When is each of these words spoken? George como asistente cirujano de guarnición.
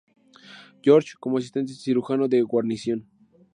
George 0.81 1.11
como 1.19 1.37
asistente 1.37 1.73
cirujano 1.75 2.27
de 2.27 2.41
guarnición. 2.41 3.07